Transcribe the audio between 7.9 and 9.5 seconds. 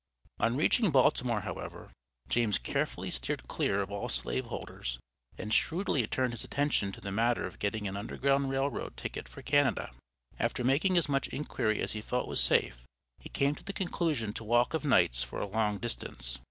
Underground Rail Road ticket for